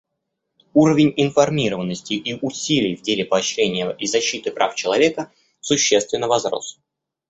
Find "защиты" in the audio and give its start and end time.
4.07-4.49